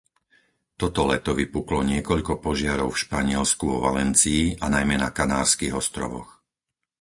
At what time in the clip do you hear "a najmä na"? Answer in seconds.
4.57-5.09